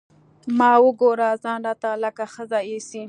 [0.57, 2.99] ما وګوره ځان راته لکه ښځه ايسي.